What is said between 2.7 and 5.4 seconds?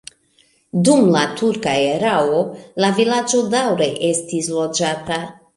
la vilaĝo daŭre estis loĝata.